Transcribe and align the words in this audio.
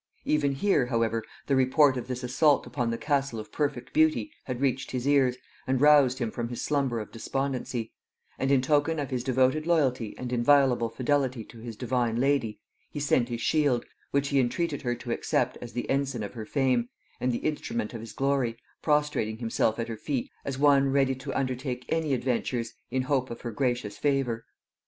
Even 0.25 0.53
here 0.53 0.87
however 0.87 1.23
the 1.45 1.55
report 1.55 1.95
of 1.95 2.07
this 2.07 2.23
assault 2.23 2.65
upon 2.65 2.89
the 2.89 2.97
castle 2.97 3.37
of 3.39 3.51
Perfect 3.51 3.93
Beauty 3.93 4.31
had 4.45 4.59
reached 4.59 4.89
his 4.89 5.07
ears, 5.07 5.35
and 5.67 5.79
roused 5.79 6.17
him 6.17 6.31
from 6.31 6.49
his 6.49 6.59
slumber 6.59 6.99
of 6.99 7.11
despondency; 7.11 7.93
and 8.39 8.51
in 8.51 8.63
token 8.63 8.97
of 8.97 9.11
his 9.11 9.23
devoted 9.23 9.67
loyalty 9.67 10.15
and 10.17 10.33
inviolable 10.33 10.89
fidelity 10.89 11.43
to 11.43 11.59
his 11.59 11.75
divine 11.75 12.15
lady, 12.19 12.59
he 12.89 12.99
sent 12.99 13.29
his 13.29 13.41
shield, 13.41 13.85
which 14.09 14.29
he 14.29 14.39
in 14.39 14.49
treated 14.49 14.81
her 14.81 14.95
to 14.95 15.11
accept 15.11 15.55
as 15.61 15.73
the 15.73 15.87
ensign 15.87 16.23
of 16.23 16.33
her 16.33 16.45
fame, 16.47 16.89
and 17.19 17.31
the 17.31 17.37
instrument 17.37 17.93
of 17.93 18.01
his 18.01 18.11
glory, 18.13 18.57
prostrating 18.81 19.37
himself 19.37 19.77
at 19.77 19.87
her 19.87 19.97
feet 19.97 20.31
as 20.43 20.57
one 20.57 20.89
ready 20.91 21.13
to 21.13 21.31
undertake 21.37 21.85
any 21.89 22.15
adventures 22.15 22.73
in 22.89 23.03
hope 23.03 23.29
of 23.29 23.41
her 23.41 23.51
gracious 23.51 23.99
favor. 23.99 24.45